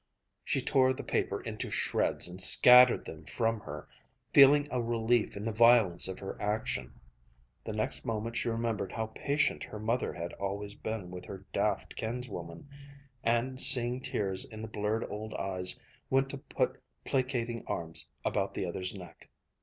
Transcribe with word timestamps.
She 0.43 0.63
tore 0.63 0.93
the 0.93 1.03
paper 1.03 1.41
into 1.43 1.69
shreds 1.69 2.27
and 2.27 2.41
scattered 2.41 3.05
them 3.05 3.23
from 3.23 3.59
her, 3.59 3.87
feeling 4.33 4.67
a 4.71 4.81
relief 4.81 5.37
in 5.37 5.45
the 5.45 5.51
violence 5.51 6.07
of 6.07 6.17
her 6.17 6.41
action. 6.41 6.99
The 7.65 7.73
next 7.73 8.03
moment 8.03 8.35
she 8.35 8.49
remembered 8.49 8.91
how 8.93 9.11
patient 9.13 9.63
her 9.65 9.77
mother 9.77 10.11
had 10.11 10.33
always 10.33 10.73
been 10.73 11.11
with 11.11 11.25
her 11.25 11.45
daft 11.53 11.95
kinswoman 11.95 12.67
and 13.23 13.61
seeing 13.61 14.01
tears 14.01 14.43
in 14.43 14.63
the 14.63 14.67
blurred 14.67 15.05
old 15.07 15.35
eyes, 15.35 15.79
went 16.09 16.31
to 16.31 16.39
put 16.39 16.81
placating 17.05 17.63
arms 17.67 18.09
about 18.25 18.55
the 18.55 18.65
other's 18.65 18.95
neck. 18.95 19.29